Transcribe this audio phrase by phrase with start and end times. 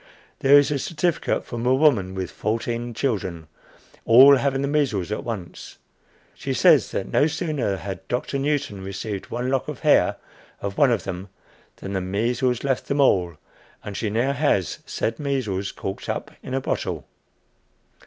[0.39, 3.45] There is a certificate from a woman with fourteen children,
[4.03, 5.77] all having the measles at once.
[6.33, 10.15] She says that no sooner had Doctor Newton received one lock of hair
[10.59, 11.29] of one of them,
[11.75, 13.35] than the measles left them all,
[13.83, 17.05] and she now has said measles corked up in a bottle!